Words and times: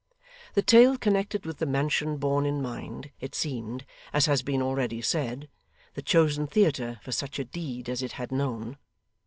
The 0.55 0.63
tale 0.63 0.97
connected 0.97 1.45
with 1.45 1.59
the 1.59 1.67
mansion 1.67 2.17
borne 2.17 2.43
in 2.47 2.59
mind, 2.59 3.11
it 3.19 3.35
seemed, 3.35 3.85
as 4.11 4.25
has 4.25 4.41
been 4.41 4.59
already 4.59 4.99
said, 4.99 5.47
the 5.93 6.01
chosen 6.01 6.47
theatre 6.47 6.97
for 7.03 7.11
such 7.11 7.37
a 7.37 7.43
deed 7.45 7.87
as 7.87 8.01
it 8.01 8.13
had 8.13 8.31
known. 8.31 8.79